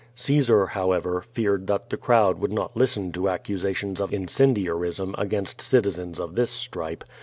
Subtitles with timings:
[0.15, 6.19] Caesar, however, feared that llie crowd would not listen to accusations of incendiarism against cilizeus
[6.19, 7.03] of this slrii)e.